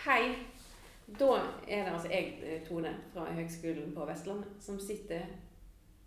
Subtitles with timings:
[0.00, 0.34] Hei.
[1.18, 1.34] Da
[1.68, 5.26] er det altså jeg, eh, Tone, fra Høgskolen på Vestlandet, som sitter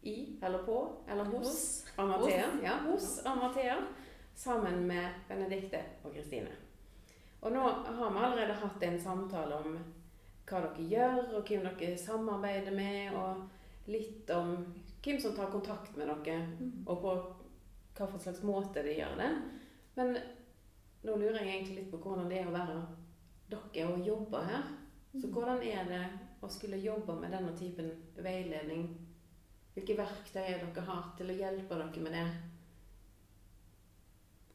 [0.01, 0.77] i, eller på,
[1.09, 2.48] eller hos Amathea.
[2.64, 3.76] Ja, hos Amathea.
[4.36, 6.50] Sammen med Benedikte og Kristine.
[7.42, 9.77] Og nå har vi allerede hatt en samtale om
[10.50, 14.55] hva dere gjør, og hvem dere samarbeider med, og litt om
[15.05, 16.41] hvem som tar kontakt med dere,
[16.88, 17.14] og på
[17.94, 19.32] hva for slags måte de gjør det.
[20.02, 20.18] Men
[21.04, 22.82] nå lurer jeg egentlig litt på hvordan det er å være
[23.54, 24.63] dere og jobbe her.
[25.21, 26.03] Så hvordan er det
[26.44, 28.88] å skulle jobbe med denne typen veiledning?
[29.73, 32.27] Hvilke verktøy er dere har til å hjelpe dere med det?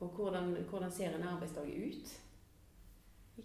[0.01, 2.11] Og hvordan, hvordan ser en arbeidsdag ut?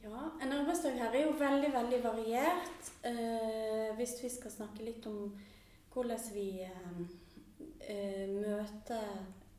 [0.03, 2.91] Ja, en arbeidsdag her er jo veldig, veldig variert.
[3.05, 5.35] Eh, hvis vi skal snakke litt om
[5.93, 7.01] hvordan vi eh,
[7.89, 9.05] eh, møter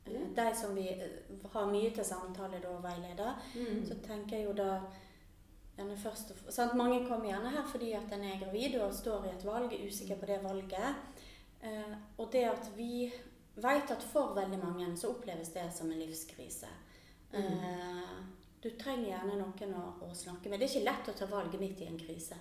[0.07, 3.85] eh, de som vi eh, har mye til samtale da, og veileder, Mm.
[3.87, 4.81] så tenker jeg jo da
[5.77, 6.75] gjerne først og, sant?
[6.79, 9.87] Mange kommer gjerne her fordi at en er gravid og står i et valg, er
[9.89, 11.21] usikker på det valget.
[11.65, 13.11] Eh, og det at vi
[13.57, 16.71] vet at for veldig mange så oppleves det som en livskrise.
[17.35, 18.17] Eh,
[18.63, 20.61] du trenger gjerne noen å, å snakke med.
[20.61, 22.39] Det er ikke lett å ta valget midt i en krise.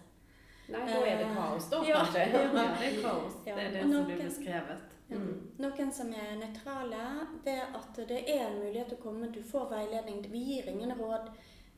[0.71, 1.99] Nei, da er det kaos, da, Ja.
[1.99, 2.27] kanskje.
[2.33, 2.43] Ja.
[2.55, 3.33] Ja, det er kaos.
[3.43, 4.89] Det er det som blir beskrevet.
[5.09, 5.33] Mm.
[5.59, 7.01] Noen som er nøytrale
[7.43, 10.21] ved at det er en mulighet å komme, du får veiledning.
[10.31, 11.27] Vi gir ingen råd.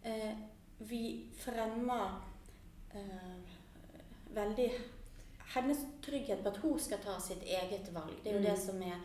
[0.05, 0.35] Eh,
[0.77, 2.09] vi fremmer
[2.93, 3.53] eh,
[4.35, 4.71] veldig
[5.53, 8.13] hennes trygghet på at hun skal ta sitt eget valg.
[8.23, 8.45] Det er jo Mm.
[8.49, 8.99] det som er,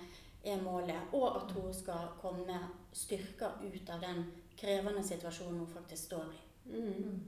[0.44, 1.00] er målet.
[1.12, 2.58] Og at hun skal komme
[2.92, 4.24] styrka ut av den
[4.56, 6.40] krevende situasjonen hun faktisk står i.
[6.76, 7.20] Mm.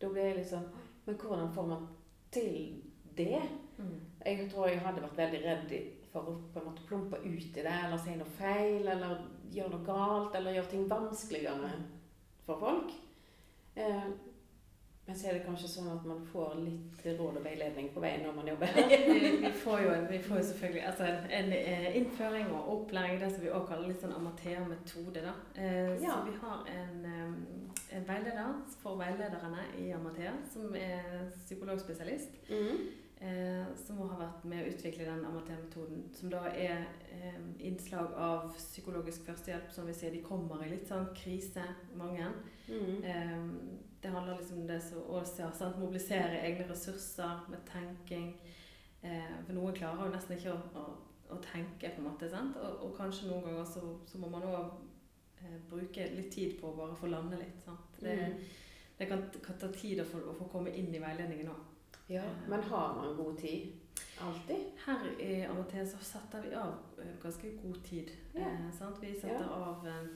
[0.00, 0.68] Da blir jeg sånn
[1.06, 1.88] Men hvordan får man
[2.30, 2.82] til
[3.16, 3.40] det?
[3.78, 4.00] Mm.
[4.26, 5.72] Jeg tror jeg hadde vært veldig redd
[6.12, 9.70] for å på en måte plumpe ut i det, eller si noe feil, eller gjøre
[9.70, 11.70] noe galt, eller gjøre ting vanskeligere
[12.44, 12.92] for folk.
[13.78, 14.08] Eh,
[15.08, 18.26] men så er det kanskje sånn at man får litt råd og veiledning på veien
[18.26, 18.74] når man jobber.
[18.90, 23.14] Vi, vi, får jo, vi får jo selvfølgelig altså en, en eh, innføring og opplæring,
[23.16, 25.22] i det som vi også kaller litt sånn Amathea-metode.
[25.24, 25.32] da.
[25.56, 26.18] Eh, Ja.
[26.18, 28.52] Så vi har en, eh, en veileder
[28.82, 32.36] for veilederne i Amathea, som er psykologspesialist.
[32.52, 32.84] Mm.
[33.20, 38.52] Eh, som har vært med å utvikle den Amathea-metoden, som da er eh, innslag av
[38.56, 40.14] psykologisk førstehjelp, som vi sier.
[40.14, 41.64] De kommer i litt sånn krise,
[41.98, 42.28] mange.
[42.68, 43.04] Mm.
[43.04, 43.38] Eh,
[44.02, 45.78] det handler liksom om det som ja, sant?
[45.82, 48.32] mobilisere egne ressurser med tenking.
[49.02, 50.84] Eh, for noen klarer jo nesten ikke å, å,
[51.34, 52.30] å tenke, på en måte.
[52.30, 52.56] Sant?
[52.62, 54.78] Og, og kanskje noen ganger så, så må man òg
[55.42, 57.58] eh, bruke litt tid på å bare få lande litt.
[57.66, 57.98] Sant?
[57.98, 58.38] Det, Mm.
[58.98, 61.66] det kan, kan ta tid å få, å få komme inn i veiledningen òg.
[62.08, 63.72] Ja, men har man god tid?
[64.20, 64.64] Alltid?
[64.86, 68.10] Her i Amathea så setter vi av eh, ganske god tid.
[68.34, 68.40] Ja.
[68.40, 68.96] Eh, sant?
[69.02, 69.54] Vi setter Ja.
[69.54, 70.06] av eh,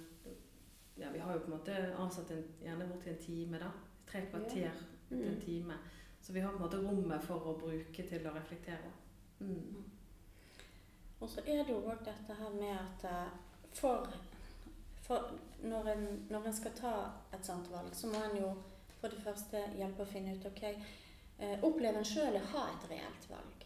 [0.97, 3.71] ja, Vi har jo på en måte avsatt en, gjerne borti en time, da.
[4.07, 4.71] Tre kvarter
[5.09, 5.41] til en Mm.
[5.41, 5.75] time.
[6.23, 8.91] Så vi har på en måte rommet for å bruke til å reflektere.
[9.41, 9.85] Mm.
[11.21, 13.29] Og så er det jo òg dette her med at eh,
[13.75, 14.07] for,
[15.03, 15.31] for
[15.63, 16.95] når, en, når en skal ta
[17.33, 18.55] et sånt valg, så må en jo
[19.01, 20.63] for det første hjelpe å finne ut ok,
[21.67, 23.63] Opplever en sjøl å ha et reelt valg?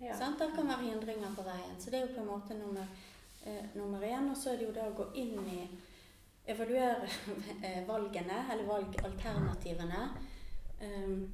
[0.00, 0.16] Ja.
[0.18, 0.38] Sant?
[0.38, 1.76] Det kan være hindringer på veien.
[1.78, 2.86] Så det er jo på en måte nummer,
[3.44, 4.30] eh, nummer én.
[4.30, 5.62] Og så er det jo da å gå inn i
[6.50, 7.08] Evaluere
[7.64, 10.08] eh, valgene, eller valgalternativene.
[10.80, 11.28] Um,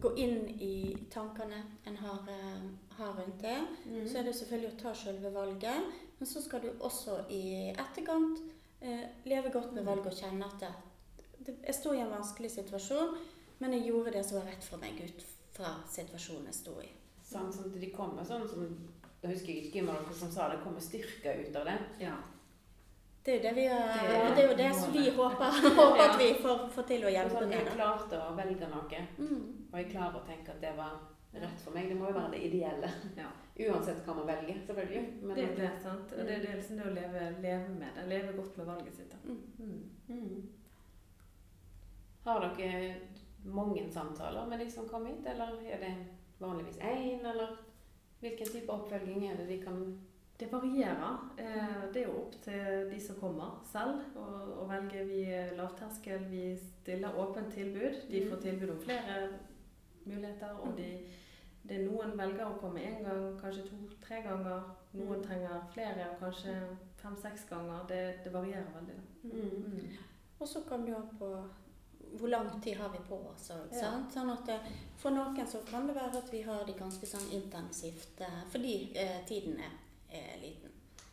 [0.00, 2.66] gå inn i tankene en har, eh,
[2.98, 3.56] har rundt det.
[3.86, 4.08] Mm.
[4.08, 5.96] Så er det selvfølgelig å ta selve valget.
[6.18, 8.44] Men så skal du også i etterkant
[8.84, 10.74] uh, leve godt med valget og kjenne at det,
[11.46, 13.16] det, jeg sto i en vanskelig situasjon,
[13.58, 16.90] men jeg gjorde det som var rett for meg ut fra situasjonen jeg sto i.
[17.24, 18.66] Sånn, sånn de kommer sånn som
[19.24, 21.78] Jeg husker ikke hvem av som sa det, kommer styrka ut av det.
[22.02, 22.16] Ja.
[23.24, 26.18] Det er jo det, vi, Det det, er jo det som vi håper, håper at
[26.20, 29.46] vi får, får til å hjelpe Sånn, jeg klarte å velge noe, Mm.
[29.72, 30.98] og jeg klarer å tenke at det var
[31.32, 31.88] rett for meg.
[31.88, 32.90] Det må jo være det ideelle.
[33.16, 33.30] Ja.
[33.64, 35.02] Uansett hva man velger, selvfølgelig.
[35.22, 36.12] Men, Det er det, sant?
[36.12, 38.06] Og det, er det liksom det å leve, leve med det.
[38.12, 39.14] Leve godt med valget sitt.
[39.14, 39.18] Da.
[39.24, 39.40] Mm.
[39.58, 40.20] Mm.
[40.20, 40.48] Mm.
[42.24, 42.94] Har dere
[43.44, 45.94] mange samtaler med de som kommer hit, eller er det
[46.40, 47.56] vanligvis én, eller
[48.20, 50.00] hvilken type oppfølging er det de kan
[50.38, 51.34] Det varierer.
[51.38, 55.04] Eh, det er jo opp til de som kommer selv å, velger velge.
[55.06, 58.00] Vi er lavterskel, vi stiller åpent tilbud.
[58.10, 59.28] De får tilbud om flere
[60.04, 60.58] muligheter.
[60.58, 60.88] Og de,
[61.62, 64.74] det er noen velger å komme én gang, kanskje to-tre ganger.
[64.98, 66.56] Noen trenger flere, kanskje
[66.98, 67.86] fem-seks ganger.
[67.88, 68.98] Det, det varierer veldig.
[69.22, 69.70] Mm.
[69.70, 69.96] Mm.
[70.40, 71.30] Og så kan det ha på
[72.18, 73.50] hvor lang tid har vi på oss.
[73.50, 74.02] og- Ja.
[74.14, 74.60] Sånn at
[74.96, 78.92] For noen så kan det være at vi har det ganske sånn intensivt eh, fordi
[78.96, 79.72] eh, tiden er,
[80.10, 80.70] er liten.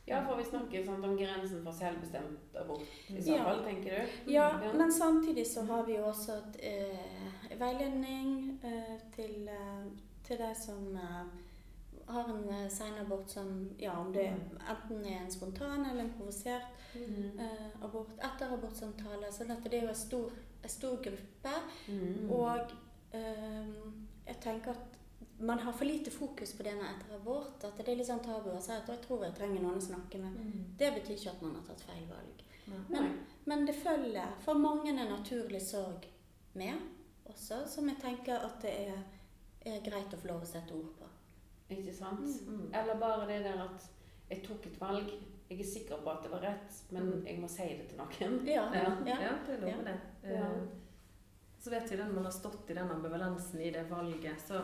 [0.08, 3.44] Ja, for vi snakker sant, om grensen for selvbestemt abort i så Ja.
[3.44, 3.90] fall, tenker
[4.26, 4.32] du?
[4.32, 4.74] Ja, Ja.
[4.74, 9.86] men samtidig så har vi jo også et, eh, veiledning eh, til, eh,
[10.24, 11.26] til de som eh,
[12.08, 14.28] har en eh, senabort som Ja, om det
[14.70, 17.40] enten er en spontan eller en provosert Mm.
[17.40, 19.32] eh, abort etter abortsamtale.
[19.32, 20.32] Så dette, det er jo en stor,
[20.64, 21.54] en stor gruppe.
[21.88, 22.32] Mm.
[22.32, 22.72] Og
[23.14, 23.68] eh,
[24.28, 24.98] jeg tenker at
[25.40, 27.64] man har for lite fokus på det med etter abort.
[27.64, 29.86] At det er litt sånn tabu å si at jeg tror jeg trenger noen å
[29.88, 30.36] snakke med.
[30.36, 30.66] Mm.
[30.78, 32.44] Det betyr ikke at man har tatt feil valg.
[32.90, 33.08] Nei.
[33.46, 36.06] Men det følger for mange en naturlig sorg
[36.54, 36.76] med
[37.26, 39.02] også, som jeg tenker at det er,
[39.66, 41.01] er greit å få lov å sette ord på.
[41.72, 42.28] Ikke sant?
[42.48, 42.70] Mm.
[42.74, 43.90] Eller bare det der at
[44.30, 45.12] jeg tok et valg.
[45.52, 47.26] Jeg er sikker på at det var rett, men Mm.
[47.28, 48.38] jeg må si det til noen.
[48.48, 49.18] Ja, Ja, ja.
[49.22, 50.00] ja, det er lov med det.
[50.24, 50.46] Ja.
[50.46, 50.62] Eh,
[51.62, 54.62] Så vet vi den man har stått i den ambivalensen i det valget, så,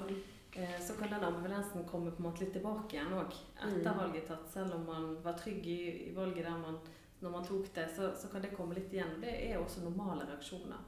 [0.55, 3.33] eh, så kan den ambivalensen komme på en måte litt tilbake igjen òg.
[3.57, 3.97] Etter Mm.
[3.99, 6.79] valget tatt, selv om man var trygg i, i valget der man,
[7.21, 9.21] når man tok det, så, så kan det komme litt igjen.
[9.21, 10.79] Det er også normale reaksjoner.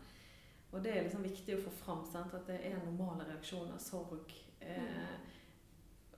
[0.72, 2.33] Og det er liksom viktig å få fram, sant?
[2.33, 3.77] at det er normale reaksjoner.
[3.77, 4.33] Sorg.
[4.62, 5.13] Eh,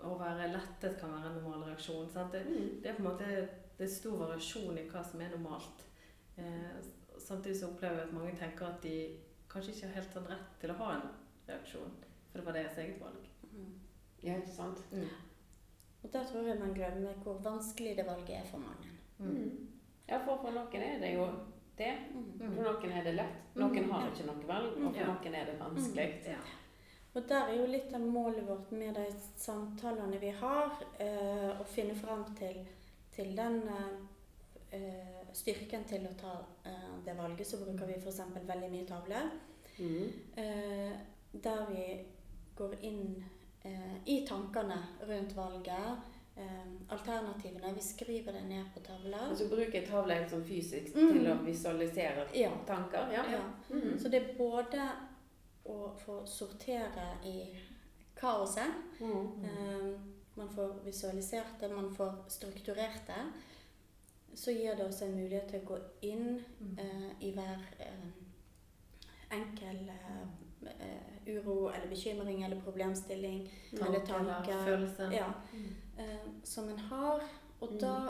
[0.04, 2.10] å være lettet kan være en normal reaksjon.
[2.10, 2.32] Sant?
[2.32, 2.82] Det, Mm.
[2.82, 5.84] det er på en måte det er stor variasjon i hva som er normalt.
[6.38, 6.82] Eh,
[7.18, 9.18] samtidig så opplever jeg at mange tenker at de
[9.50, 11.10] kanskje ikke har helt sånn rett til å ha en
[11.48, 11.92] reaksjon,
[12.32, 13.28] for det var deres eget valg.
[13.52, 13.74] Mm.
[14.24, 14.84] Ja, ikke sant?
[14.92, 15.08] Mm.
[16.04, 18.90] Og da tror jeg man glemmer hvor vanskelig det valget er for mange.
[19.20, 19.68] Mm.
[20.10, 21.28] Ja, for for noen er det jo
[21.78, 21.94] det.
[22.14, 22.56] Mm.
[22.56, 23.56] For noen er det lett.
[23.56, 23.92] Noen Mm.
[23.92, 25.06] har ikke noe valg, og for Ja.
[25.08, 26.26] noen er det vanskelig.
[26.26, 26.38] Ja.
[27.14, 29.06] Og der er jo litt av målet vårt med de
[29.38, 32.62] samtalene vi har, eh, å finne fram til,
[33.12, 37.48] til den eh, eh, styrken til å ta eh, det valget.
[37.48, 38.22] Så bruker vi f.eks.
[38.48, 39.28] veldig mye tavler.
[39.80, 40.08] Mm.
[40.36, 40.96] Eh,
[41.34, 42.06] der vi
[42.56, 43.24] går inn
[43.64, 46.08] eh, i tankene rundt valget.
[46.90, 47.74] Alternativene.
[47.76, 49.18] Vi skriver det ned på tavla.
[49.30, 51.12] Og så bruker jeg tavla helt sånn fysisk Mm.
[51.14, 52.50] til å visualisere Ja.
[52.66, 53.12] tanker.
[53.14, 53.24] Ja.
[53.32, 53.42] ja.
[53.70, 54.00] Mm.
[54.00, 54.86] Så det er både
[55.66, 57.60] å få sortere i
[58.16, 59.46] kaoset Mm.
[59.46, 60.00] Eh,
[60.36, 63.32] man får visualisert det, man får strukturert det.
[64.36, 66.78] Så gir det oss en mulighet til å gå inn Mm.
[66.80, 68.12] eh, i hver eh,
[69.32, 70.22] enkel eh,
[70.80, 75.12] eh, uro eller bekymring eller problemstilling eller Tanker eller følelser.
[75.12, 75.76] ja, Mm.
[75.98, 77.22] eh, som en har.
[77.62, 77.80] Og Mm.
[77.80, 78.10] da,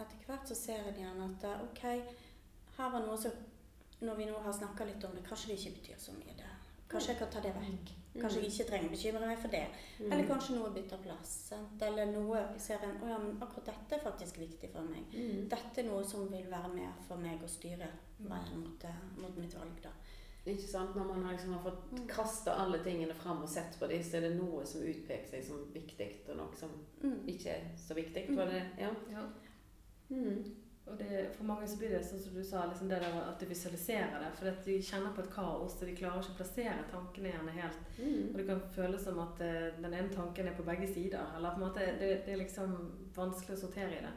[0.00, 1.82] etter hvert, så ser en igjen at ok,
[2.76, 3.30] her var noe som
[4.02, 6.34] Når vi nå har snakka litt om det, kanskje det ikke betyr så mye.
[6.36, 6.46] det.
[6.90, 7.90] Kanskje jeg kan ta det vekk.
[8.20, 9.66] Kanskje jeg ikke trenger å bekymre meg for det.
[10.00, 10.06] Mm.
[10.12, 11.34] Eller kanskje noe bytter plass.
[11.48, 11.82] Sant?
[11.86, 15.04] Eller noe ser en Å ja, men akkurat dette er faktisk viktig for meg.
[15.14, 15.44] Mm.
[15.52, 17.86] Dette er noe som vil være med for meg å styre
[18.18, 19.92] veien mot, eh, mot mitt valg, da.
[20.50, 20.96] Ikke sant?
[20.96, 22.06] Når man har liksom har fått Mm.
[22.08, 25.44] kasta alle tingene fram og sett på dem, så er det noe som utpeker seg
[25.44, 26.70] som viktig, og noe som
[27.02, 27.26] Mm.
[27.28, 28.34] ikke er så viktig.
[28.36, 28.90] Var det det Ja.
[29.12, 29.28] Ja.
[30.10, 30.44] Mm.
[30.90, 33.38] Og det, for mange så blir det sånn som du sa, liksom det der at
[33.40, 34.30] de visualiserer det.
[34.38, 37.84] For de kjenner på et kaos, og de klarer ikke å plassere tankene gjerne helt.
[37.98, 38.24] Mm.
[38.32, 41.30] Og det kan føles som at uh, den ene tanken er på begge sider.
[41.36, 42.74] Eller på en måte, det, det er liksom
[43.16, 44.12] vanskelig å sortere i det.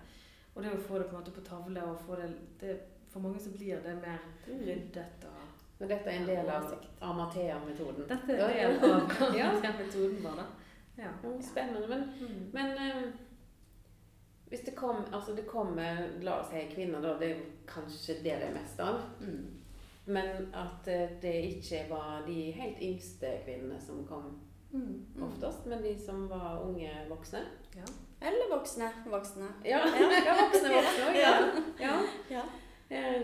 [0.55, 2.31] Og det å få det på en måte på tavle og få det,
[2.61, 2.73] det
[3.13, 4.59] For mange så blir det mer Mm.
[4.65, 5.41] ryddet og
[5.79, 6.65] men dette er en del av.
[7.01, 8.05] Amathea-metoden.
[8.07, 10.45] Dette er en del av Amathea-metoden, bare.
[10.97, 11.09] Ja.
[11.23, 11.87] Ja, spennende.
[11.87, 12.49] Men, Mm.
[12.53, 13.03] men eh,
[14.53, 17.15] hvis det kom Altså det kommer, la oss si kvinner, da.
[17.19, 18.99] Det er kanskje det det er mest av.
[19.19, 19.59] Mm.
[20.05, 24.35] Men at eh, det ikke var de helt yngste kvinnene som kom
[24.73, 25.05] Mm.
[25.21, 27.39] oftest, men de som var unge voksne.
[27.75, 27.85] Ja.
[28.21, 29.47] Eller voksne voksne.
[29.65, 30.33] Ja, Ja.
[30.39, 31.15] voksne voksne òg.
[31.25, 31.33] Ja.
[31.79, 31.99] Ja.
[32.29, 32.41] Ja.
[32.89, 33.21] Eh,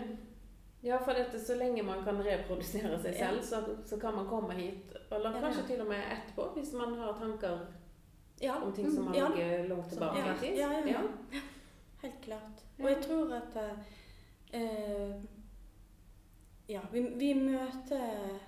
[0.82, 3.56] ja, for dette, så lenge man kan reprodusere seg selv, så,
[3.86, 4.94] så kan man komme hit.
[5.10, 7.58] Eller kanskje til og med etterpå, hvis man har tanker
[8.40, 8.54] Ja.
[8.64, 9.28] om ting som mm, har ja.
[9.28, 10.56] ligget langt tilbake Ja, i tid.
[10.58, 11.00] ja, ja, ja.
[12.02, 12.64] Helt klart.
[12.76, 12.84] Ja.
[12.84, 13.56] Og jeg tror at
[14.52, 15.14] eh,
[16.68, 18.38] Ja, vi, vi møter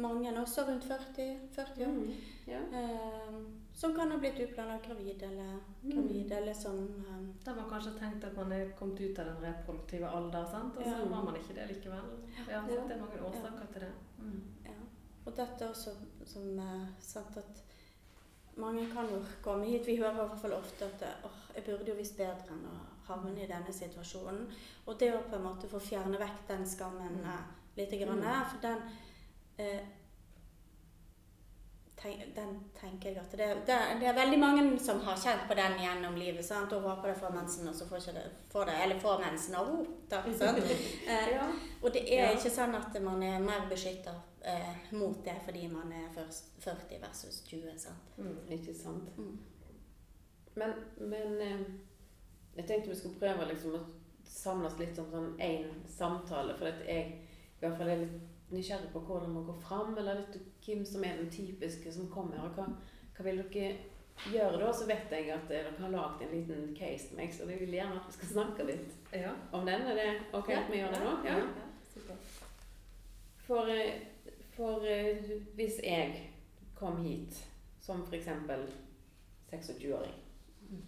[0.00, 1.90] mange også rundt 40, 40 år.
[1.92, 2.12] Mm.
[2.46, 2.60] Ja.
[2.80, 3.34] eh,
[3.72, 5.90] som kan ha blitt uplanlagt gravid, eller Mm.
[5.94, 9.24] gravid, eller som eh, Der man kanskje har tenkt at man er kommet ut av
[9.26, 10.76] den reproduktive alder, sant?
[10.76, 12.10] og så var man ikke det likevel.
[12.48, 12.60] Ja, Ja.
[12.66, 13.92] Det er mange årsaker til det.
[14.18, 14.42] Mm.
[14.64, 14.76] Ja.
[15.26, 15.90] Og dette også
[16.26, 17.62] som eh, sant at
[18.56, 19.86] mange kan jo komme hit.
[19.86, 22.78] Vi hører i hvert fall ofte at oh, jeg burde jo visst bedre enn å
[23.06, 24.50] havne i denne situasjonen.
[24.86, 27.24] Og det å på en måte få fjerne vekk den skammen Mm.
[27.24, 27.40] eh,
[27.76, 28.44] lite grann, Mm.
[28.50, 28.78] for den
[29.58, 29.80] eh,
[32.02, 35.54] tenk, Den tenker jeg at det, det, det er veldig mange som har kjent på
[35.54, 36.44] den gjennom livet.
[36.44, 36.72] sant?
[36.72, 39.54] Og håper det får mensen, og så får ikke det, får det eller får mensen
[39.54, 39.86] av hop.
[40.38, 40.58] sant?
[41.06, 41.46] Eh, Ja.
[41.82, 42.32] og det er Ja.
[42.36, 47.00] ikke sånn at man er mer beskytta eh, mot det fordi man er først 40
[47.02, 47.78] versus 20.
[47.78, 48.18] sant?
[48.18, 48.36] Mm.
[48.50, 49.10] Ikke sant.
[49.18, 49.38] Mm.
[50.54, 51.60] Men, men eh,
[52.56, 53.84] jeg tenkte vi skulle prøve liksom å
[54.30, 56.54] samles litt som sånn én samtale.
[56.58, 58.18] For at jeg i hvert fall er litt
[58.50, 62.40] nysgjerrig på hvordan man går fram, eller litt hvem som er den typiske som kommer.
[62.44, 62.66] og hva,
[63.16, 63.76] hva vil dere
[64.32, 64.72] gjøre da?
[64.74, 67.76] Så vet jeg at dere har lagd en liten case til meg, så jeg vil
[67.78, 69.32] gjerne at vi skal snakke litt Ja.
[69.52, 69.82] om den.
[69.82, 71.14] Er det ok at vi gjør det nå?
[71.24, 71.38] Ja.
[71.38, 72.16] ja.
[73.46, 74.02] For, eh,
[74.60, 75.24] for eh,
[75.56, 76.26] hvis jeg
[76.76, 77.38] kom hit
[77.80, 78.28] som f.eks.
[79.50, 80.14] 26-åring,
[80.70, 80.82] Mm.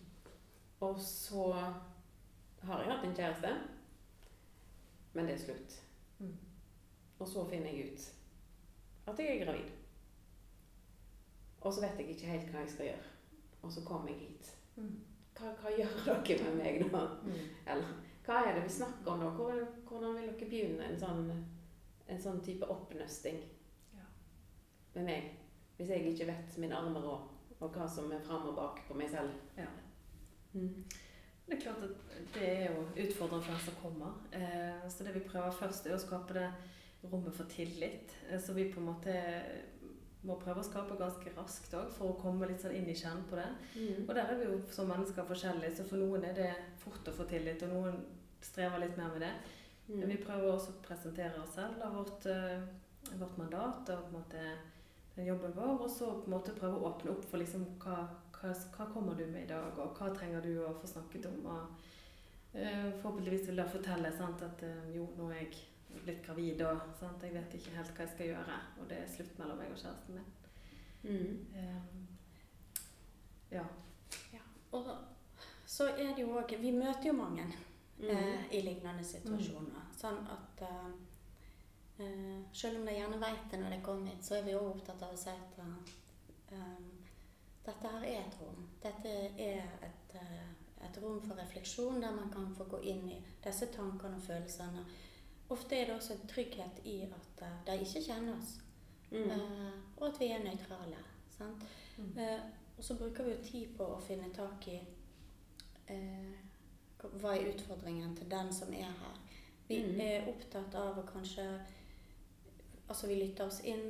[0.81, 1.47] og så
[2.63, 3.51] har jeg hatt en kjæreste,
[5.15, 5.79] men det er slutt.
[6.21, 6.37] Mm.
[7.19, 8.05] Og så finner jeg ut
[9.11, 9.71] at jeg er gravid.
[11.61, 13.11] Og så vet jeg ikke helt hva jeg skal gjøre.
[13.63, 14.53] Og så kommer jeg hit.
[14.77, 14.93] Mm.
[15.39, 15.99] Hva, hva gjør
[16.29, 17.03] dere med meg da?
[17.25, 17.43] Mm.
[17.67, 17.93] Eller
[18.27, 19.33] hva er det vi snakker om da?
[19.41, 21.25] Hvordan, hvordan vil dere begynne en sånn,
[22.07, 23.43] en sånn type oppnøsting.
[24.95, 25.31] Med meg?
[25.77, 27.29] Hvis jeg ikke vet min arme råd,
[27.61, 29.31] og hva som er fram og bak på meg selv.
[29.57, 29.67] Ja.
[30.53, 30.85] Mm.
[31.47, 34.13] Det er klart at det er jo utfordrende for den som kommer.
[34.33, 36.49] Eh, så det vi prøver først, er å skape det
[37.13, 38.15] rommet for tillit.
[38.31, 39.15] Eh, så vi på en måte
[40.23, 43.25] må prøve å skape ganske raskt òg, for å komme litt sånn inn i kjernen
[43.31, 43.49] på det.
[43.75, 44.05] Mm.
[44.09, 47.15] Og der er vi jo som mennesker forskjellige, så for noen er det fort å
[47.17, 47.99] få tillit, og noen
[48.43, 49.33] strever litt mer med det.
[49.89, 50.25] Men vi Mm.
[50.25, 52.61] prøver også å presentere oss selv og vårt, eh,
[53.19, 54.59] vårt mandat og på en måte
[55.17, 57.99] den jobben vår, og så på en måte prøve å åpne opp for liksom hva,
[58.39, 61.47] hva, hva kommer du med i dag, og hva trenger du å få snakket om.
[61.53, 61.91] Og,
[62.55, 65.53] uh, forhåpentligvis vil det fortelle sant, at uh, jo, nå er jeg
[66.05, 69.11] blitt gravid, og sant, jeg vet ikke helt hva jeg skal gjøre, og det er
[69.13, 70.31] slutt mellom meg og kjæresten min.
[71.03, 71.47] Mm.
[71.59, 71.83] Eh,
[73.51, 73.65] ja.
[74.73, 74.87] Og
[75.67, 77.49] så er det jo òg Vi møter jo mange
[78.03, 78.17] Mm.
[78.17, 79.83] uh, i lignende situasjoner.
[79.95, 80.63] Sånn at
[82.03, 84.69] eh, Selv om de gjerne vet det når de kommer hit, så er vi òg
[84.75, 85.93] opptatt av å si at eh,
[86.53, 86.83] eh,
[87.67, 88.65] dette her er et rom.
[88.83, 93.19] Dette er et, uh, et rom for refleksjon der man kan få gå inn i
[93.45, 94.83] disse tankene og følelsene.
[95.55, 98.59] Ofte er det også en trygghet i at uh, de ikke kjenner oss,
[99.13, 99.29] Mm.
[99.97, 100.97] og at vi er nøytrale.
[101.31, 101.65] Sant?
[101.99, 102.19] Mm.
[102.79, 104.79] Og så bruker vi jo tid på å finne tak i
[107.21, 109.19] hva er utfordringen til den som er her.
[109.69, 110.01] Vi Mm.
[110.01, 111.45] er opptatt av å kanskje
[112.89, 113.87] Altså vi lytter oss inn,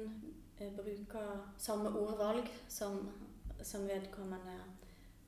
[0.58, 3.00] eh, bruker samme ordvalg som,
[3.62, 4.58] som vedkommende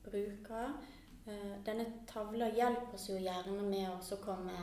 [0.05, 0.77] bruker.
[1.25, 4.55] Eh, denne tavla hjelper oss jo gjerne med å komme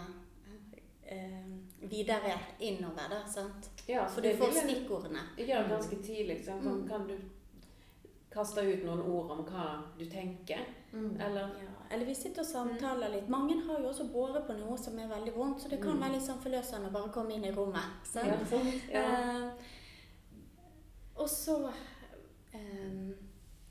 [1.02, 1.52] eh,
[1.90, 3.70] videre innover, da, sant?
[3.86, 5.26] Ja, For du får stikkordene.
[5.36, 6.44] Ja, ganske tidlig.
[6.44, 6.64] Sant?
[6.64, 6.88] Mm.
[6.88, 7.16] Kan du
[8.32, 9.66] kaste ut noen ord om hva
[9.98, 10.62] du tenker?
[10.92, 11.20] Mm.
[11.20, 13.28] Eller Ja, eller vi sitter og samtaler litt.
[13.28, 16.00] Mange har jo også båret på noe som er veldig vondt, så det kan Mm.
[16.02, 18.14] være litt sånn forløsende å bare komme inn i rommet.
[18.14, 18.24] Ja?
[18.90, 19.00] Ja.
[19.00, 19.50] Eh,
[21.16, 21.72] og så
[22.54, 23.12] eh,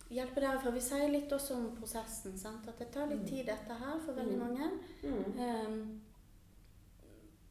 [0.10, 0.72] hjelpe derfra.
[0.74, 2.38] Vi sier litt også om prosessen.
[2.38, 2.68] Sant?
[2.68, 3.28] At det tar litt Mm.
[3.30, 4.40] tid, dette her, for veldig Mm.
[4.40, 4.72] mange.
[5.04, 6.00] Mm.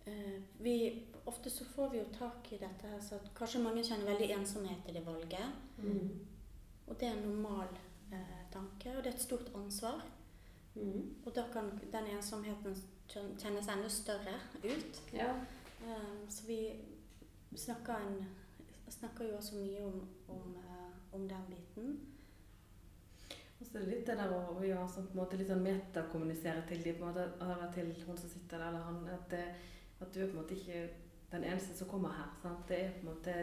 [0.07, 3.83] Eh, eh, vi, ofte så får vi jo tak i dette her, så kanskje mange
[3.85, 5.53] kjenner veldig ensomhet i det valget.
[5.79, 6.27] Mm.
[6.89, 7.69] Og det er en normal
[8.13, 10.03] eh, tanke, og det er et stort ansvar.
[10.75, 11.15] Mm.
[11.27, 12.77] Og da kan den ensomheten
[13.09, 15.03] kjennes enda større ut.
[15.13, 15.35] Ja.
[15.83, 16.73] Eh, Så vi
[17.57, 18.27] snakker, en,
[18.89, 22.01] snakker jo også mye om, om, eh, om den biten.
[23.61, 25.65] Og så er det litt det der å ja, sånn, på en måte litt sånn
[25.65, 29.27] metakommunisere til de, på en måte, høre til hun som sitter der, eller han, at,
[29.31, 29.43] det,
[30.01, 30.87] at du er på en måte ikke
[31.31, 32.31] den eneste som kommer her.
[32.43, 32.63] Sant?
[32.69, 33.35] Det er på en måte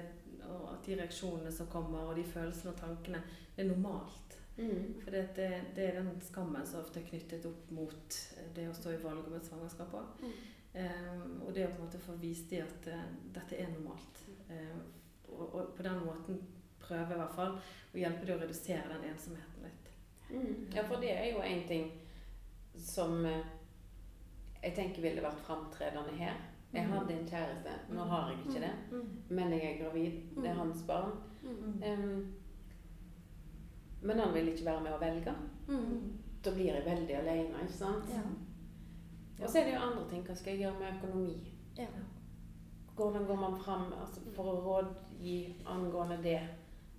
[0.48, 3.22] og at de reaksjonene som kommer, og de følelsene og tankene,
[3.56, 4.38] det er normalt.
[4.58, 4.94] Mm.
[5.04, 8.68] For det, det, det er den skammen som ofte er knyttet opp mot eh, det
[8.70, 10.24] å stå i valg om et svangerskap òg.
[10.78, 14.20] Um, og det å på en måte få vist dem at uh, dette er normalt.
[14.50, 14.82] Um,
[15.30, 16.42] og, og på den måten
[16.80, 19.88] prøve i hvert fall å hjelpe dem å redusere den ensomheten litt.
[20.30, 20.68] Mm.
[20.76, 21.88] Ja, for det er jo en ting
[22.78, 23.46] som eh,
[24.62, 26.36] jeg tenker ville vært framtredende her.
[26.74, 26.92] Jeg Mm.
[26.92, 27.74] hadde en kjæreste.
[27.96, 28.74] Nå har jeg ikke det.
[28.92, 29.12] Mm.
[29.30, 30.18] Men jeg er gravid.
[30.36, 30.60] Det er Mm.
[30.60, 31.12] hans barn.
[31.44, 32.34] Mm.
[34.02, 35.34] Men han vil ikke være med å velge.
[35.68, 36.18] Mm.
[36.44, 38.10] Da blir jeg veldig alene, ikke sant?
[38.14, 38.22] Ja.
[39.44, 40.24] Og så er det jo andre ting.
[40.26, 41.38] Hva skal jeg gjøre med økonomi?
[41.78, 41.88] Ja.
[42.96, 46.40] Hvordan går man fram altså, for å rådgi angående det?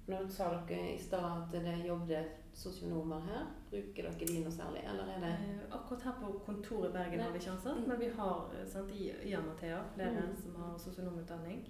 [0.09, 3.47] Nå sa dere i stad at det jobbet sosionomer her.
[3.71, 7.21] Bruker dere de noe særlig, eller er det Eh, akkurat her på kontoret i Bergen
[7.21, 10.37] har vi ikke ansatt, men vi har eh, sant, i, i Amathea flere Mm.
[10.43, 11.61] som har sosionomutdanning.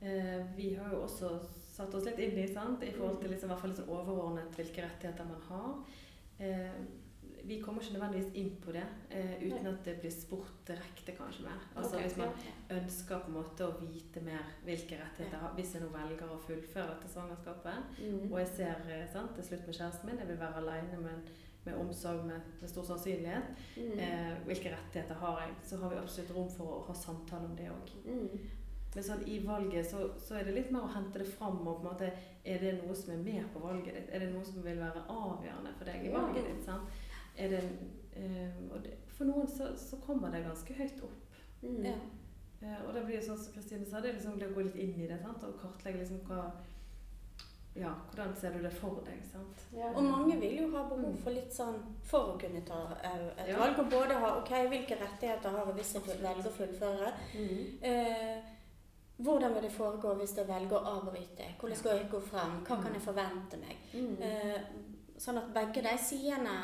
[0.00, 1.30] Eh, vi har jo også
[1.78, 4.56] satt oss litt inn i sant, i forhold til liksom, i hvert fall sånn overordnet
[4.58, 5.76] hvilke rettigheter man har.
[6.38, 6.80] Eh,
[7.48, 8.82] vi kommer ikke nødvendigvis inn på det
[9.14, 9.70] eh, uten Nei.
[9.72, 11.60] at det blir spurt direkte, kanskje mer.
[11.78, 12.52] Altså okay, Hvis man ja.
[12.76, 16.32] ønsker på en måte å vite mer hvilke rettigheter jeg har, hvis jeg nå velger
[16.34, 18.26] å fullføre dette svangerskapet, Mm.
[18.32, 21.30] og jeg ser eh, sant, er slutt med kjæresten min, jeg vil være alene med,
[21.64, 23.48] med omsorg med, med stor sannsynlighet.
[23.78, 23.98] Mm.
[23.98, 25.56] Eh, hvilke rettigheter har jeg?
[25.70, 27.94] Så har vi absolutt rom for å ha samtale om det òg.
[28.04, 28.38] Mm.
[28.94, 31.58] Men sånn i valget så, så er det litt mer å hente det fram.
[31.68, 32.12] og på en måte,
[32.44, 34.08] Er det noe som er med på valget ditt?
[34.12, 36.64] Er det noe som vil være avgjørende for deg i valget ditt?
[36.64, 36.88] sant?
[37.36, 37.64] Er det,
[38.16, 41.36] øh, og det, for noen så, så kommer det ganske høyt opp.
[41.62, 41.84] Mm.
[41.84, 41.94] Ja.
[42.62, 44.76] Eh, og det blir sånn som Kristine sa, det er liksom det å gå litt
[44.76, 45.44] inn i det sant?
[45.44, 46.50] og kartlegge liksom hva
[47.78, 49.20] Ja, hvordan ser du det for deg?
[49.30, 49.60] sant?
[49.76, 49.92] Ja.
[49.94, 51.18] Og mange vil jo ha behov Mm.
[51.22, 53.58] for litt sånn For å kunne ta eh, et Ja.
[53.58, 53.78] valg.
[53.78, 57.12] Og både ha ok, hvilke rettigheter har jeg hvis jeg velger å fullføre?
[57.34, 57.82] Mm.
[57.82, 58.42] Eh,
[59.18, 61.46] hvordan vil det foregå hvis jeg velger å avbryte?
[61.60, 62.60] Hvordan skal jeg gå frem?
[62.66, 63.76] Hva kan jeg forvente meg?
[63.94, 64.22] Mm.
[64.22, 64.60] Eh,
[65.18, 66.54] sånn at begge de sidene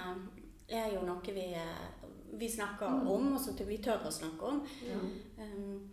[0.68, 1.87] er jo noe vi, eh,
[2.32, 3.08] vi snakker Mm.
[3.11, 4.66] om, og som vi tør å snakke om.
[4.87, 4.99] Ja.
[5.44, 5.90] Um,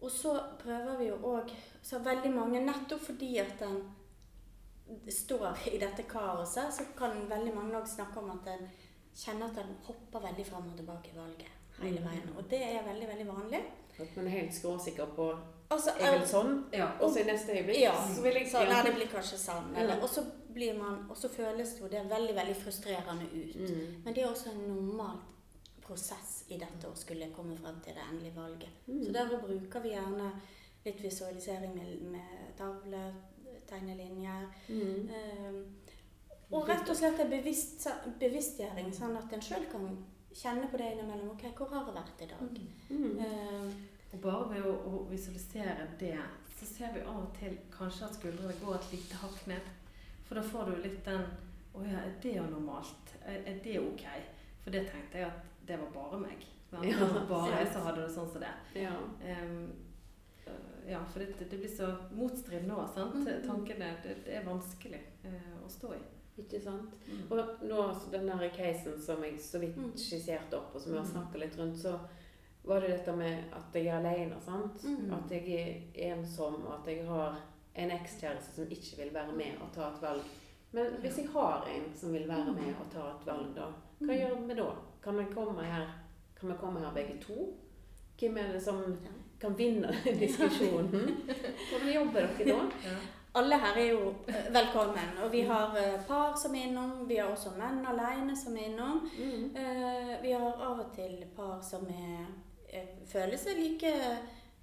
[0.00, 1.50] og så prøver vi jo òg
[1.82, 3.82] Så veldig mange, nettopp fordi at en
[5.08, 8.68] står i dette kaoset, så kan veldig mange òg snakke om at en
[9.16, 11.48] kjenner at en hopper veldig fram og tilbake i valget
[11.80, 12.08] hele Mm.
[12.08, 12.36] veien.
[12.36, 13.62] Og det er veldig, veldig vanlig.
[14.00, 15.30] At man er helt skråsikker på
[15.70, 16.86] Altså, er vil sånn, Ja.
[17.00, 19.72] og så i neste øyeblikk ja, så vil jeg så, nei, det blir kanskje sånn.
[19.74, 19.96] Ja.
[19.98, 20.22] Og, så
[20.54, 23.56] blir man, og så føles jo det veldig, veldig frustrerende ut.
[23.56, 23.96] Mm.
[24.04, 25.18] Men det er også en normal
[25.82, 28.78] prosess i dette å skulle komme frem til det endelige valget.
[28.86, 29.02] Mm.
[29.04, 30.30] Så derfor bruker vi gjerne
[30.84, 33.02] litt visualisering med, med tavle,
[33.66, 34.46] tegne linjer.
[34.68, 35.10] Mm.
[35.10, 35.86] Eh,
[36.54, 37.88] og rett og slett en bevisst,
[38.20, 39.88] bevisstgjøring, sånn at en sjøl kan
[40.36, 41.30] kjenne på det innimellom.
[41.32, 42.58] Ok, hvor har jeg vært i dag?
[42.90, 43.18] Mm.
[43.18, 43.70] Uh,
[44.14, 46.16] Og bare ved å, å visualisere det,
[46.58, 49.72] så ser vi av og til kanskje at skuldrene går et lite hakk ned.
[50.28, 51.26] For da får du litt den
[51.76, 53.10] Å ja, er det jo normalt?
[53.20, 54.04] Er, er det ok?
[54.64, 56.46] For det tenkte jeg at det var bare meg.
[56.70, 56.86] sant?
[56.88, 58.52] Ja, bare jeg som hadde det sånn som det.
[58.80, 58.94] Ja.
[59.20, 59.58] Ehm,
[60.46, 63.18] øh, ja, for det, det blir så motstridende òg, sant.
[63.20, 63.44] Mhm.
[63.44, 66.00] Tankene det, det er vanskelig uh, å stå i.
[66.38, 66.90] Ikke sant?
[67.08, 67.20] Mm.
[67.32, 69.92] Og nå, den der casen som jeg så vidt Mm.
[69.96, 71.98] skisserte opp, og som vi har snakka snakket litt rundt, så
[72.64, 74.84] var det dette med at jeg er sant?
[74.84, 75.12] Mm.
[75.14, 75.48] At jeg
[75.94, 77.38] er ensom, og at jeg har
[77.76, 80.22] en ekskjæreste som ikke vil være med og ta et valg.
[80.72, 83.66] Men hvis jeg har en som vil være med og ta et valg, da,
[84.00, 84.18] hva Mm.
[84.20, 84.70] gjør vi da?
[85.02, 85.86] Kan vi komme her,
[86.40, 87.54] kan vi komme her begge to?
[88.18, 88.96] Hvem er det som
[89.40, 89.88] kan vinne
[90.22, 90.90] diskusjonen?
[91.70, 92.96] Hvordan jobber dere da?
[93.36, 95.18] Alle her er jo eh, velkommen.
[95.24, 97.08] Og vi har eh, par som er innom.
[97.08, 99.02] Vi har også menn alene som er innom.
[99.18, 99.50] Mm.
[99.60, 102.30] Eh, vi har av og til par som er,
[103.06, 103.92] føler seg like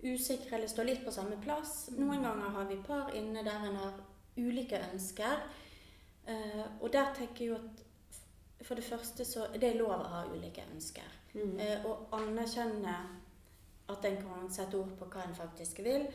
[0.03, 1.91] usikre eller står litt på samme plass.
[1.91, 2.01] Mm.
[2.01, 4.01] Noen ganger har vi par inne der en har
[4.37, 5.45] ulike ønsker.
[6.79, 10.25] Og der tenker jeg jo at for det første så det er lov å ha
[10.31, 11.17] ulike ønsker.
[11.35, 11.59] Mm.
[11.85, 12.93] Og anerkjenne
[13.91, 16.07] at en kan sette ord på hva en faktisk vil,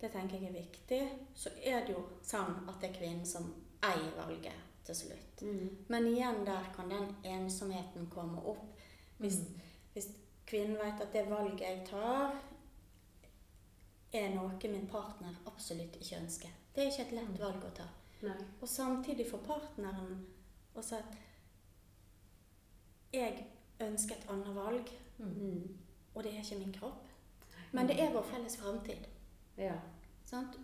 [0.00, 1.00] det tenker jeg er viktig.
[1.34, 3.48] Så er det jo sånn at det er kvinnen som
[3.84, 5.42] eier valget til slutt.
[5.42, 5.70] Mm.
[5.88, 8.66] Men igjen der kan den ensomheten komme opp.
[9.18, 9.40] Hvis,
[9.94, 10.10] hvis
[10.46, 12.36] kvinnen vet at det valget jeg tar,
[14.12, 16.52] er noe min partner absolutt ikke ønsker.
[16.74, 17.88] Det er ikke et lett valg å ta.
[18.22, 18.36] Nei.
[18.60, 20.22] Og samtidig for partneren
[20.76, 21.16] å si at
[23.16, 23.44] jeg
[23.80, 25.28] ønsker et annet valg, Mm.
[25.32, 25.76] Mm.
[26.14, 27.06] og det er ikke min kropp.
[27.72, 29.06] Men det er vår felles framtid.
[29.56, 29.72] Ja.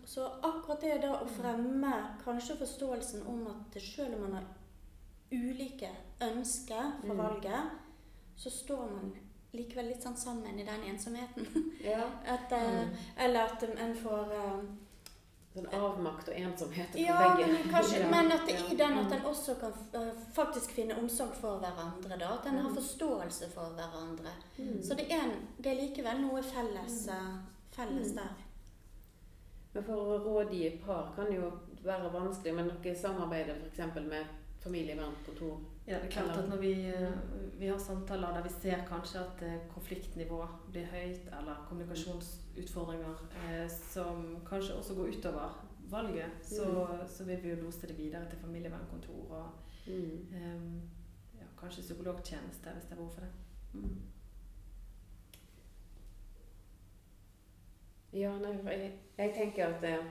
[0.05, 1.93] Så akkurat det da å fremme
[2.25, 4.43] kanskje forståelsen om at selv om man har
[5.31, 5.89] ulike
[6.21, 7.17] ønsker for Mm.
[7.17, 7.69] valget,
[8.35, 9.13] så står man
[9.53, 11.47] likevel litt sånn sammen i den ensomheten.
[11.83, 12.03] ja.
[12.25, 12.95] At, eh, Mm.
[13.17, 14.61] Eller at en får eh,
[15.53, 17.51] Sånn avmakt og ensomhet for Ja, begge.
[17.51, 21.35] men, kanskje, men at det, i den at en også kan eh, faktisk finne omsorg
[21.35, 22.17] for hverandre.
[22.19, 22.75] da, At en har Mm.
[22.75, 24.31] forståelse for hverandre.
[24.57, 24.81] Mm.
[24.83, 27.07] Så det er, en, det er likevel noe felles,
[27.71, 28.15] felles Mm.
[28.15, 28.33] der.
[29.73, 31.51] Men for å rådgi par kan jo
[31.83, 33.95] være vanskelig, men dere samarbeider f.eks.
[34.07, 34.25] med
[34.63, 35.57] familievernkontor.
[35.87, 37.15] Ja, det er klart at når vi, eh,
[37.59, 40.39] vi har samtaler der vi ser kanskje at konfliktnivået konfliktnivå
[40.71, 45.57] blir høyt, eller kommunikasjonsutfordringer eh, som kanskje også går utover
[45.91, 49.45] valget, så, så vil vi jo lose det videre til familievernkontor og
[49.87, 50.27] Mm.
[50.31, 53.31] eh, ja, kanskje psykologtjeneste hvis det er behov for det.
[53.73, 54.01] Mm.
[58.13, 60.05] Ja, nei, jeg, jeg tenker at eh,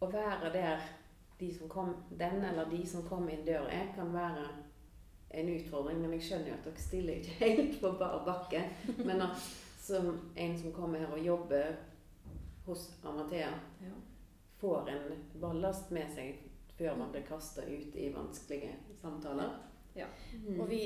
[0.00, 0.82] å være der
[1.40, 4.44] de som kom, den eller de som kom inn døra, er, kan være
[5.30, 6.00] en utfordring.
[6.02, 8.64] Men jeg skjønner jo at dere stiller ikke helt på bar bakke.
[8.98, 9.40] Men at
[9.80, 11.72] som en som kommer her og jobber
[12.66, 13.94] hos Amathea, Ja.
[14.60, 16.42] får en ballast med seg
[16.76, 19.54] før man blir kasta ut i vanskelige samtaler.
[19.96, 20.06] Ja.
[20.34, 20.60] Mm.
[20.60, 20.82] Og vi,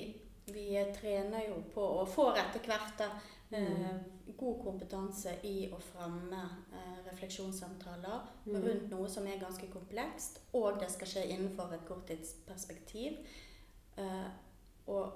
[0.47, 3.09] vi trener jo på, og får etter hvert da,
[3.51, 3.91] eh,
[4.39, 8.63] god kompetanse i å fremme eh, refleksjonssamtaler Mm.
[8.63, 13.19] rundt noe som er ganske komplekst, og det skal skje innenfor et korttidsperspektiv.
[13.97, 14.29] Eh,
[14.87, 15.13] og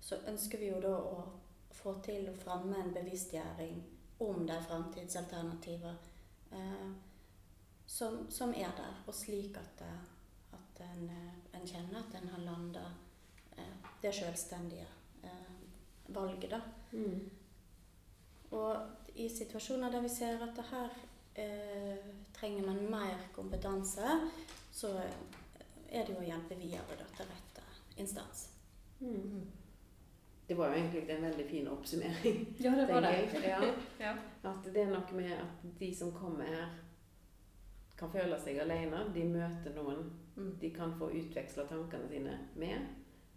[0.00, 1.24] så ønsker vi jo da å
[1.70, 3.82] få til å fremme en bevisstgjøring
[4.18, 5.94] om de framtidsalternativer
[6.52, 6.90] eh,
[7.86, 12.28] som, som, er der, og slik at, eh, at en, eh, en, kjenner at en
[12.28, 12.84] har landa
[13.56, 14.86] eh, det selvstendige
[15.22, 15.52] eh,
[16.08, 16.50] valget.
[16.50, 16.60] da.
[16.92, 17.30] Mm.
[18.50, 18.76] Og
[19.14, 20.96] i situasjoner der vi ser at det her
[21.34, 21.96] eh,
[22.36, 24.20] trenger man mer kompetanse,
[24.72, 24.92] så
[25.88, 27.64] er det jo å hjelpe videre da, til rette
[27.96, 28.48] instans.
[29.00, 29.46] Mm.
[30.46, 32.42] Det var jo egentlig en veldig fin oppsummering.
[32.64, 33.14] Ja, det var det.
[33.42, 33.62] Ja.
[34.04, 34.12] ja.
[34.42, 36.76] At det er noe med at de som kommer her,
[37.96, 39.06] kan føle seg alene.
[39.14, 40.04] De møter noen
[40.36, 40.52] mm.
[40.60, 42.86] de kan få utveksla tankene sine med.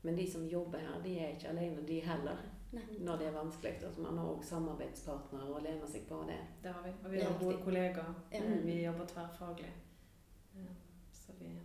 [0.01, 2.43] Men de som jobber her, de er ikke alene, de heller.
[2.71, 2.85] Nei.
[2.99, 3.73] Når det er vanskelig.
[3.85, 6.37] Altså, man har òg samarbeidspartnere å lene seg på det.
[6.63, 6.93] Det har vi.
[7.03, 8.13] Og vi har gode kollegaer.
[8.31, 8.43] Ja.
[8.63, 9.71] Vi jobber tverrfaglig.
[11.13, 11.55] Så vi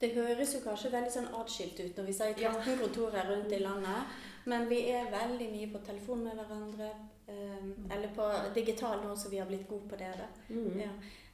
[0.00, 3.60] det høres jo kanskje veldig sånn atskilt ut når vi sier 13 kontorer rundt i
[3.62, 6.90] landet, men vi er veldig mye på telefon med hverandre.
[7.26, 10.12] Um, eller på digital nå, så vi har blitt gode på det.
[10.50, 10.76] Mm.
[10.78, 10.90] Ja.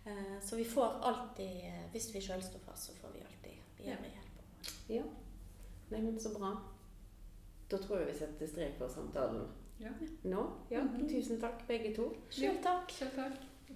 [0.07, 4.15] Uh, så vi får alltid Hvis vi sjøl står fast, så får vi alltid bedre
[4.15, 4.71] hjelp.
[4.95, 5.03] Ja.
[5.93, 6.55] Nei, men så bra.
[7.71, 9.47] Da tror jeg vi setter strek for samtalen
[9.81, 9.93] ja.
[10.29, 10.43] nå.
[10.71, 10.83] Ja.
[11.09, 12.11] Tusen takk, begge to.
[12.31, 12.93] Selv takk.
[12.93, 13.52] Selv takk.